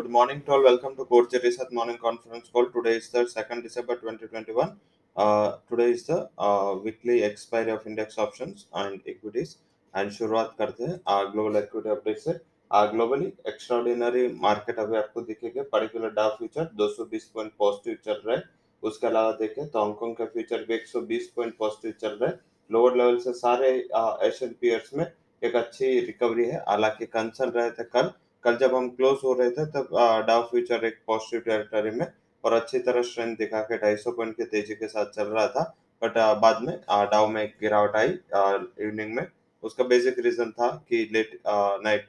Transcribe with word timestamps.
Good 0.00 0.12
morning 0.12 0.40
to 0.44 0.52
all. 0.52 0.62
Welcome 0.64 0.96
to 0.96 1.04
Core 1.04 1.28
Research 1.44 1.72
Morning 1.72 1.98
Conference 1.98 2.48
Call. 2.50 2.66
Today 2.66 2.92
is 2.96 3.10
the 3.10 3.24
2nd 3.24 3.62
December 3.62 3.96
2021. 3.96 4.74
Uh, 5.16 5.56
today 5.68 5.90
is 5.90 6.04
the 6.06 6.30
uh, 6.38 6.74
weekly 6.82 7.22
expiry 7.22 7.70
of 7.70 7.86
index 7.86 8.16
options 8.16 8.64
and 8.72 9.02
equities. 9.06 9.50
And 9.94 10.10
शुरुआत 10.10 10.54
करते 10.58 10.84
हैं 10.84 10.96
global 11.32 11.56
equity 11.58 11.90
update 11.90 12.18
से 12.18 12.32
globally 12.94 13.26
extraordinary 13.52 14.26
market 14.46 14.78
अभी 14.78 14.96
आपको 14.96 15.22
दिखेगा 15.32 15.62
particular 15.72 16.14
Dow 16.20 16.36
future 16.36 16.70
220 16.80 17.28
point 17.34 17.52
positive 17.58 17.98
चल 18.04 18.22
रहा 18.26 18.36
है 18.36 18.42
उसके 18.82 19.06
अलावा 19.06 19.32
देखें 19.42 19.68
तो 19.68 19.82
हांगकांग 19.82 20.14
का 20.16 20.24
फ्यूचर 20.36 20.64
भी 20.68 20.78
120 20.78 21.28
पॉइंट 21.36 21.56
पॉजिटिव 21.58 21.94
चल 22.00 22.16
रहा 22.22 22.30
है 22.30 22.40
लोअर 22.70 22.96
लेवल 23.02 23.18
से 23.26 23.32
सारे 23.42 23.76
एशियन 24.28 24.56
पीयर्स 24.60 24.94
में 24.94 25.06
एक 25.42 25.56
अच्छी 25.64 25.98
रिकवरी 26.06 26.48
है 26.50 26.64
हालाँकि 26.68 27.06
कंसर्न 27.18 27.50
रहे 27.60 27.70
थे 27.80 27.84
कल 27.98 28.10
कल 28.44 28.56
जब 28.56 28.74
हम 28.74 28.88
क्लोज 28.90 29.18
हो 29.24 29.32
रहे 29.32 29.50
थे, 29.50 29.64
तब 29.66 29.88
डाउ 30.26 30.42
फ्यूचर 30.50 30.84
एक 30.86 30.98
पॉजिटिव 31.06 31.40
टेरिटरी 31.42 31.90
में 31.98 32.06
और 32.44 32.52
अच्छी 32.52 32.78
तरह 32.80 33.02
स्ट्रेंथ 33.02 33.36
दिखा 33.36 33.60
के 33.62 33.76
ढाई 33.78 33.96
सौ 33.96 34.12
पॉइंट 34.12 34.36
की 34.36 34.44
तेज़ी 34.46 34.74
के 34.74 34.88
साथ 34.88 35.06
चल 35.16 35.26
रहा 35.26 35.46
था। 35.48 35.62
बट 36.02 36.18
बाद 36.42 36.62
में 36.62 36.76
डाउ 37.10 37.26
में 37.28 37.42
एक 37.42 37.54
गिरावट 37.60 37.96
आई 37.96 38.08
इवनिंग 38.86 39.14
में। 39.14 39.26
उसका 39.62 39.84
बेसिक 39.84 40.18
रीजन 40.24 40.50
था 40.52 40.68
कि 40.88 41.08
लेट 41.12 41.38
नाइट 41.46 42.08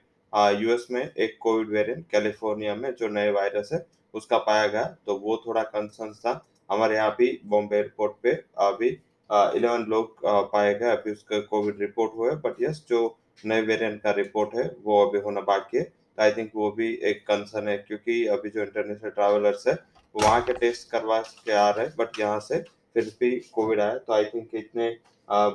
यूएस 0.61 0.87
में 0.91 1.01
एक 1.01 1.37
कोविड 1.41 1.69
वेरिएंट 1.69 2.05
कैलिफ़ोर्निया 2.11 2.75
में 2.75 2.93
जो 2.95 3.07
नए 3.09 3.31
वायरस 3.31 3.69
है, 3.73 3.85
उसका 4.13 4.37
पाया 4.39 4.67
गया। 4.67 4.83
तो 5.05 5.15
वो 5.19 5.41
थोड़ा 5.47 5.63
कंसर्न 5.65 6.13
था। 6.15 6.45
हमारे 6.69 6.95
यहाँ 6.95 7.15
भी 7.17 7.39
बॉम्बे 7.45 7.75
एयरपोर्ट 7.77 8.13
पे 8.23 8.31
अभी 8.65 8.87
इलेवन 9.29 9.85
लोग 9.89 10.21
पाए 10.25 10.73
गए। 10.73 10.89
अभी 10.91 11.11
उसका 11.11 11.39
कोविड 11.41 11.79
रिपोर्ट 11.81 12.11
हुए 12.17 12.31
बट 12.45 12.61
यस 12.61 12.85
जो 12.89 12.99
नए 13.43 13.61
वेरिएंट 13.63 14.01
का 14.01 14.11
रिपोर्ट 14.13 14.55
है, 14.55 14.63
वो 14.83 15.05
अभी 15.05 15.19
होना 15.19 15.41
बाकी 15.43 15.77
है। 15.77 15.91
आई 16.17 16.31
थिंक 16.31 16.51
वो 16.55 16.71
भी 16.71 16.93
एक 17.03 17.25
कंसर्न 17.27 17.67
है 17.67 17.77
क्योंकि 17.77 18.25
अभी 18.27 18.49
जो 18.49 18.61
इंटरनेशनल 18.61 19.09
ट्रैवलर्स 19.09 19.67
है 19.67 19.77
वहाँ 20.15 20.41
के 20.41 20.53
टेस्ट 20.53 20.89
करवा 20.91 21.19
के 21.19 21.51
आ 21.51 21.69
रहे 21.69 21.85
हैं 21.85 21.95
बट 21.97 22.19
यहाँ 22.19 22.39
से 22.39 22.59
फिर 22.95 23.11
भी 23.19 23.31
कोविड 23.53 23.79
आया 23.79 23.97
तो 23.97 24.13
आई 24.13 24.25
थिंक 24.25 24.55
इतने 24.55 24.89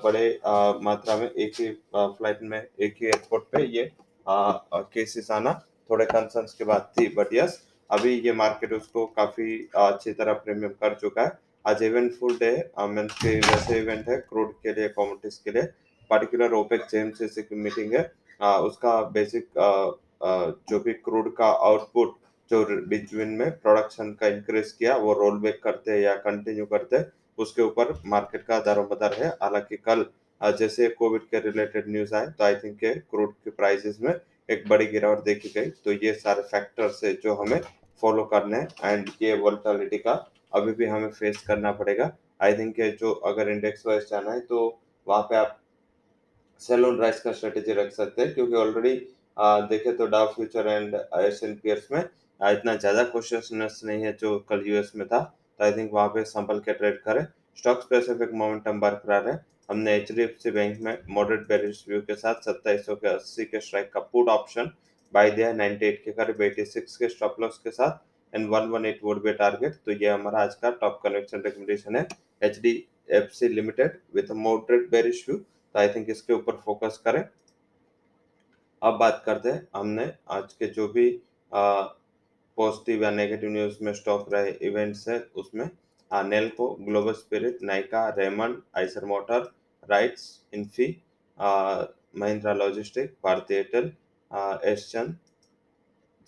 बड़े 0.05 0.29
मात्रा 0.83 1.17
में 1.17 1.31
एक 1.31 1.61
ही 1.61 1.69
फ़्लाइट 1.97 2.43
में 2.43 2.59
एक 2.59 2.95
ही 3.01 3.07
एयरपोर्ट 3.07 3.45
पे 3.53 3.65
ये 3.67 3.91
केसेस 4.27 5.31
आना 5.31 5.53
थोड़े 5.91 6.05
कंसर्न 6.05 6.47
के 6.59 6.65
बाद 6.65 6.93
थी 6.99 7.07
बट 7.15 7.35
यस 7.35 7.63
अभी 7.91 8.15
ये 8.21 8.33
मार्केट 8.33 8.73
उसको 8.73 9.07
काफ़ी 9.17 9.59
अच्छी 9.77 10.13
तरह 10.13 10.33
प्रीमियम 10.45 10.71
कर 10.81 10.95
चुका 10.95 11.23
है। 11.23 11.39
आज 11.65 11.83
इवेंटफुल 11.83 12.37
डे 12.39 12.51
मीन्स 12.89 13.13
के 13.15 13.39
वैसे 13.41 13.79
इवेंट 13.81 14.09
है 14.09 14.17
क्रूड 14.19 14.53
के 14.63 14.73
लिए 14.73 14.89
कॉमोडिटीज 14.89 15.37
के 15.45 15.51
लिए 15.51 15.63
पर्टिकुलर 16.11 16.53
ओपेक 16.55 16.87
जेम्स 16.91 17.39
की 17.39 17.55
मीटिंग 17.57 17.95
है 17.95 18.11
आ, 18.43 18.59
उसका 18.59 19.01
बेसिक 19.11 19.49
जो 20.21 20.79
भी 20.81 20.93
क्रूड 20.95 21.35
का 21.37 21.47
आउटपुट 21.47 22.15
जो 22.51 22.65
बिटवीन 22.89 23.29
में 23.31 23.51
प्रोडक्शन 23.53 24.13
का 24.13 24.27
इंक्रीज 24.29 24.71
किया, 24.73 24.97
वो 24.97 25.13
रोल 25.15 25.39
बैक 25.41 25.61
करते 25.63 25.93
हैं 25.93 26.01
या 26.01 26.15
कंटिन्यू 26.19 26.67
करते 26.67 26.97
हैं, 26.97 27.11
उसके 27.39 27.63
ऊपर 27.63 27.93
मार्केट 28.07 28.43
का 28.45 28.59
दारोमदार 28.61 29.15
है। 29.15 29.29
हालाँकि 29.43 29.77
कल 29.79 30.05
जैसे 30.41 30.89
कोविड 30.91 31.23
के 31.23 31.39
रिलेटेड 31.41 31.89
न्यूज़ 31.89 32.15
आए 32.15 32.27
तो 32.29 32.45
आई 32.45 32.55
थिंक 32.57 32.79
क्रूड 32.85 33.33
के 33.35 33.51
प्राइसेस 33.53 33.99
में 34.03 34.15
एक 34.49 34.69
बड़ी 34.69 34.87
गिरावट 34.87 35.25
देखी 35.25 35.49
गई। 35.51 35.71
तो 35.85 35.93
ये 35.95 36.13
सारे 36.15 36.43
फैक्टर्स 36.45 37.01
है 37.05 37.13
जो 37.23 37.35
हमें 37.35 37.61
फॉलो 38.03 38.25
करने 38.27 38.57
हैं 38.57 38.93
एंड 38.93 39.09
ये 39.23 39.37
वोल्टालिटी 39.39 39.99
का 39.99 40.13
अभी 40.53 40.73
भी 40.73 40.87
हमें 40.87 41.11
फेस 41.11 41.43
करना 41.47 41.73
पड़ेगा। 41.73 42.11
आई 42.43 42.59
थिंक 42.59 42.81
जो 43.01 43.13
अगर 43.27 43.49
इंडेक्स 43.51 43.87
वाइज 43.87 44.09
जाना 44.11 44.33
है 44.33 44.41
तो 44.43 44.59
वहाँ 45.07 45.23
पे 45.23 45.37
आप 45.37 45.59
सेल 46.61 46.85
ऑन 46.85 46.99
राइस 46.99 47.21
का 47.21 47.33
स्ट्रेटेजी 47.33 47.73
रख 47.73 47.93
सकते 47.93 48.23
हैं, 48.23 48.35
क्योंकि 48.35 48.55
ऑलरेडी 48.57 48.97
देखे 49.37 49.93
तो 49.93 50.07
Dow 50.09 50.27
future 50.35 50.69
and 50.69 50.95
Asian 50.95 51.55
peers 51.55 51.89
में 51.93 52.01
इतना 52.01 52.75
ज़्यादा 52.77 53.03
क्वेश्चननेस 53.05 53.81
नहीं 53.85 54.05
है 54.05 54.13
जो 54.21 54.39
कल 54.49 54.63
यूएस 54.67 54.93
में 54.97 55.07
था 55.09 55.21
तो 55.59 55.65
आई 55.65 55.73
थिंक 55.73 55.93
वहाँ 55.93 56.09
पे 56.09 56.25
संभल 56.27 56.59
के 56.61 56.73
ट्रेड 56.75 57.01
करें। 57.03 57.25
स्टॉक 57.59 57.83
स्पेसिफिक 57.83 58.33
मोमेंटम 58.35 58.81
बरकरार 58.81 59.29
है। 59.29 59.35
हमने 59.71 59.95
H 59.97 60.13
D 60.13 60.23
F 60.23 60.39
C 60.43 60.51
bank 60.51 60.81
में 60.81 60.99
मॉडरेट 61.11 61.47
बेरिश 61.49 61.85
व्यू 61.89 62.01
के 62.01 62.15
साथ 62.17 62.43
सत्ताईस 62.45 62.85
सौ 62.87 62.95
के 62.95 63.09
अस्सी 63.09 63.45
के 63.45 63.61
स्ट्राइक 63.61 63.93
का 63.93 64.01
पुट 64.03 64.29
ऑप्शन 64.31 64.71
बाय 65.15 65.31
दिया 65.31 65.53
नाइनटी 65.55 65.87
एट 65.87 66.03
के 66.05 66.13
करीब 66.15 66.43
एटी 66.43 66.65
सिक्स 66.67 66.97
के 66.97 67.09
स्टॉप 67.09 67.37
लॉस 67.41 67.59
के 67.65 67.71
साथ 67.71 68.37
and 68.37 68.49
one 68.51 68.69
one 68.71 68.87
eight 68.87 69.01
would 69.05 69.23
be 69.23 69.33
target 69.35 69.75
तो 69.85 69.93
ये 69.93 70.09
हमारा 70.09 70.43
आज 70.43 70.55
का 70.55 70.71
टॉप 70.81 71.01
कनेक्शन 71.03 71.43
रिकमेंडेशन 71.45 71.97
है। 71.97 72.07
H 72.43 72.59
D 72.63 72.73
F 73.13 73.31
C 73.33 73.49
limited 73.49 73.99
with 74.15 74.31
moderate 74.37 74.91
bearish 74.91 75.25
view 75.29 75.39
तो 75.39 75.79
आई 75.79 75.89
थिंक 75.89 76.11
इसके 76.11 76.33
ऊपर 76.33 76.61
फोकस 76.65 77.01
करें। 77.05 77.23
अब 78.87 78.97
बात 78.99 79.23
करते 79.27 79.51
हैं, 79.51 79.67
हमने 79.75 80.03
आज 80.31 80.53
के 80.53 80.67
जो 80.75 80.87
भी 80.89 81.11
पॉजिटिव 81.53 83.03
या 83.05 83.11
नेगेटिव 83.11 83.51
न्यूज़ 83.51 83.77
में 83.85 83.93
स्टॉक 83.95 84.29
रहे 84.33 84.51
इवेंट्स 84.69 85.09
है, 85.09 85.19
उसमें 85.37 85.65
Nelco 86.11 86.69
global 86.81 87.13
spirit 87.15 87.63
Nykaa 87.63 88.09
Raymond 88.19 88.63
Eicher 88.77 89.05
motor 89.05 89.51
RITES 89.89 90.29
Infy 90.55 90.89
Mahindra 91.39 92.53
logistic 92.55 93.17
Bharti 93.25 93.55
Airtel 93.55 93.93
S Chand 94.71 95.17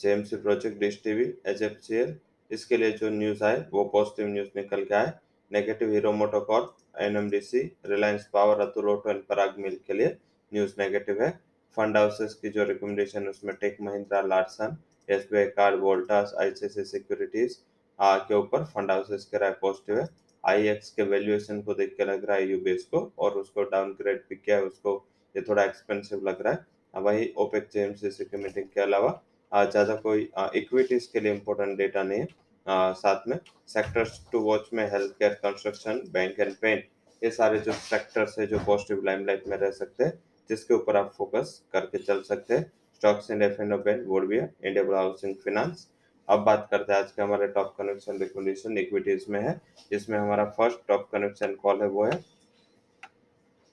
JMC 0.00 0.36
project 0.38 0.78
dish 0.80 1.00
TV 1.04 1.32
H 1.46 1.62
F 1.62 1.80
C 1.80 1.96
L 1.96 2.14
इसके 2.50 2.76
लिए 2.76 2.92
जो 2.92 3.10
न्यूज़ 3.10 3.44
आए, 3.44 3.64
वो 3.72 3.84
पॉजिटिव 3.92 4.28
न्यूज़ 4.28 4.48
निकल 4.56 4.84
के 4.84 4.94
आए। 4.94 5.12
Negative 5.50 5.90
hero 5.92 6.12
MotoCorp 6.12 6.76
N 7.02 7.16
M 7.16 7.30
D 7.30 7.40
C 7.42 7.70
Reliance 7.86 8.28
power 8.32 8.68
Atul 8.68 8.88
auto 8.90 9.10
and 9.10 9.22
Parag 9.28 9.58
milk 9.58 9.78
के 9.86 9.92
लिए 9.94 10.16
न्यूज़ 10.52 10.74
नेगेटिव 10.78 11.22
है। 11.22 11.38
फंड 11.76 11.96
हाउसेस 11.96 12.34
की 12.34 12.48
जो 12.50 12.64
रिकमेंडेशन 12.64 13.22
है 13.22 13.28
उसमें 13.28 13.54
tech 13.56 13.76
Mahindra 13.80 14.20
Larsen 14.22 14.76
S 15.08 15.28
B 15.32 15.38
I 15.38 15.46
card 15.56 15.80
Voltas 15.80 16.34
ICICI 16.40 16.84
securities 16.86 17.58
के 17.98 18.34
ऊपर 18.34 18.64
फंड 18.66 18.90
हाउसेस 18.90 19.24
के 19.24 19.38
राय 19.38 19.50
पॉजिटिव 19.60 19.98
है। 19.98 20.06
आई 20.44 20.68
एक्स 20.68 20.90
के 20.90 21.02
वैल्यूएशन 21.04 21.60
को 21.62 21.74
देख 21.74 21.94
के 21.96 22.04
लग 22.04 22.24
रहा 22.24 22.36
है 22.36 22.50
यूबीएस 22.50 22.84
को 22.90 23.00
और 23.18 23.38
उसको 23.38 23.62
डाउनग्रेड 23.70 24.22
भी 24.28 24.36
किया 24.36 24.56
है 24.56 24.64
उसको 24.64 24.94
ये 25.34 25.42
थोड़ा 25.48 25.64
एक्सपेंसिव 25.64 26.28
लग 26.28 26.42
रहा 26.42 26.52
है। 26.52 27.02
वही 27.02 27.32
ओपेक 27.38 27.68
जेएमसीसी 27.72 28.24
की 28.24 28.36
मीटिंग 28.42 28.66
के 28.74 28.80
अलावा 28.80 29.10
ज़्यादा 29.52 29.94
कोई 29.96 30.28
इक्विटीज 30.56 31.06
के 31.06 31.20
लिए 31.20 31.32
इम्पोर्टेंट 31.32 31.76
डेटा 31.78 32.02
नहीं 32.02 32.20
है 32.20 32.28
आ, 32.66 32.92
साथ 32.92 33.28
में 33.28 33.38
सेक्टर्स 33.68 34.20
टू 34.32 34.40
वॉच 34.40 34.68
में 34.72 34.84
health 34.90 35.12
care 35.18 35.34
construction 35.42 36.00
bank 36.12 36.40
and 36.40 36.54
paint 36.56 36.84
ये 37.22 37.30
सारे 37.32 37.58
जो 37.60 37.72
सेक्टर्स 37.72 38.38
है 38.38 38.46
जो 38.46 38.58
पॉजिटिव 38.66 39.04
लाइमलाइट 39.04 39.46
में 39.48 39.56
रह 39.56 39.70
सकते 39.72 40.04
हैं 40.04 40.12
जिसके 40.50 40.74
ऊपर 40.74 40.96
आप 40.96 41.12
फोकस 41.16 41.62
करके 41.72 41.98
चल 41.98 42.22
सकते 42.22 42.54
हैं। 42.54 42.72
Stocks 42.94 43.30
and 43.30 43.42
F 43.42 43.60
and 43.62 43.74
bank 43.74 44.06
would 44.06 44.26
be 44.28 44.38
India 44.38 44.84
housing 44.96 45.34
finance 45.36 45.86
अब 46.28 46.40
बात 46.44 46.66
करते 46.70 46.92
हैं 46.92 47.00
आज 47.00 47.12
के 47.12 47.22
हमारे 47.22 47.46
टॉप 47.48 47.74
कनेक्शन 47.78 48.18
रिकमेंडेशन 48.20 48.78
इक्विटीज 48.78 49.24
में 49.28 49.40
है, 49.40 49.60
जिसमें 49.90 50.18
हमारा 50.18 50.44
फ़र्स्ट 50.56 50.78
टॉप 50.88 51.08
कनेक्शन 51.12 51.54
कॉल 51.62 51.82
है, 51.82 51.88
वो 51.88 52.04
है 52.04 52.20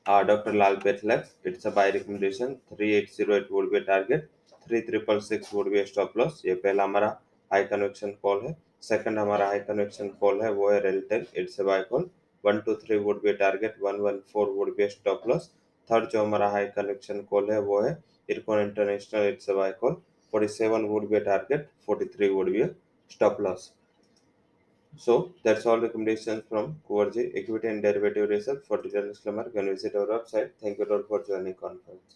doctor 0.06 0.54
Lal 0.54 0.76
PathLabs 0.84 1.36
it's 1.48 1.68
a 1.68 1.70
buy 1.76 1.92
recommendation 1.92 2.54
three 2.72 2.92
eight 2.94 3.10
zero 3.12 3.36
eight 3.36 3.48
would 3.52 3.72
be 3.72 3.80
target 3.82 4.28
three 4.68 4.82
triple 4.82 5.20
six 5.22 5.54
would 5.54 5.70
be 5.72 5.84
stop 5.86 6.18
loss 6.18 6.42
ये 6.46 6.54
पहला 6.56 6.84
हमारा 6.84 7.08
हाई 7.52 7.64
कनेक्शन 7.66 8.12
कॉल 8.22 8.46
है। 8.46 8.56
सेकंड 8.84 9.20
हमारा 9.20 9.48
हाई 9.48 9.60
कनेक्शन 9.62 10.08
कॉल 10.20 10.42
है, 10.42 10.52
वो 10.52 10.70
है 10.70 10.80
RailTel 10.82 11.26
it's 11.38 11.60
a 11.60 11.64
buy 11.64 11.84
call 11.90 12.10
one 12.44 12.60
two 12.66 12.76
three 12.76 12.98
would 13.00 13.22
be 13.24 13.34
target 13.36 13.76
one 13.82 13.96
one 14.00 14.20
four 14.34 14.50
would 14.50 14.76
be 14.78 14.88
stop 14.90 15.28
loss 15.28 15.52
third 15.92 16.10
जो 16.10 16.24
हमारा 16.26 16.50
हाई 16.52 16.68
कलेक्शन 16.76 17.22
कॉल 17.32 17.52
है 17.52 17.60
वो 17.70 17.82
है 17.82 17.98
Ircon 18.30 18.60
international 18.62 19.28
it's 19.30 19.50
a 19.50 19.54
buy 19.62 19.72
call 19.82 20.02
47 20.34 20.88
would 20.92 21.10
be 21.10 21.16
a 21.16 21.24
target 21.24 21.70
43 21.86 22.30
would 22.32 22.52
be 22.54 22.62
a 22.62 22.70
stop 23.10 23.40
loss 23.40 23.72
so 24.98 25.14
that's 25.44 25.66
all 25.66 25.80
recommendations 25.80 26.44
from 26.50 26.82
Kuvarji 26.88 27.24
Equity 27.34 27.68
and 27.70 27.82
Derivative 27.82 28.30
Research. 28.30 28.64
For 28.66 28.82
detailed 28.82 29.08
disclaimer, 29.08 29.50
can 29.50 29.68
visit 29.68 29.96
our 29.96 30.08
website. 30.08 30.52
Thank 30.62 30.80
you 30.80 30.86
all 30.86 31.04
for 31.04 31.24
joining 31.24 31.56
conference. 31.56 32.14